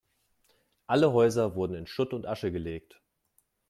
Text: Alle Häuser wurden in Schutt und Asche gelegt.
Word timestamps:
Alle 0.87 1.13
Häuser 1.13 1.53
wurden 1.53 1.75
in 1.75 1.85
Schutt 1.85 2.15
und 2.15 2.25
Asche 2.25 2.51
gelegt. 2.51 2.99